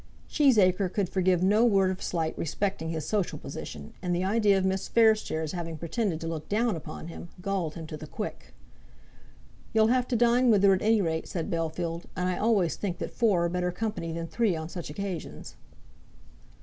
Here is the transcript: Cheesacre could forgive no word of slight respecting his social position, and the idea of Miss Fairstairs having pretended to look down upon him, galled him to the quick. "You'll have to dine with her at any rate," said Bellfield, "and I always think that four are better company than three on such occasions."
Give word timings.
Cheesacre 0.27 0.89
could 0.91 1.09
forgive 1.09 1.43
no 1.43 1.63
word 1.63 1.91
of 1.91 2.01
slight 2.01 2.35
respecting 2.35 2.89
his 2.89 3.05
social 3.07 3.37
position, 3.37 3.93
and 4.01 4.15
the 4.15 4.23
idea 4.23 4.57
of 4.57 4.65
Miss 4.65 4.87
Fairstairs 4.89 5.51
having 5.51 5.77
pretended 5.77 6.19
to 6.21 6.27
look 6.27 6.49
down 6.49 6.75
upon 6.75 7.07
him, 7.07 7.29
galled 7.39 7.75
him 7.75 7.85
to 7.85 7.97
the 7.97 8.07
quick. 8.07 8.51
"You'll 9.75 9.89
have 9.93 10.07
to 10.07 10.15
dine 10.15 10.49
with 10.49 10.63
her 10.63 10.73
at 10.73 10.81
any 10.81 11.03
rate," 11.03 11.27
said 11.27 11.51
Bellfield, 11.51 12.05
"and 12.15 12.27
I 12.27 12.39
always 12.39 12.77
think 12.77 12.97
that 12.97 13.13
four 13.13 13.43
are 13.45 13.49
better 13.49 13.71
company 13.71 14.11
than 14.11 14.25
three 14.25 14.55
on 14.55 14.69
such 14.69 14.89
occasions." 14.89 15.55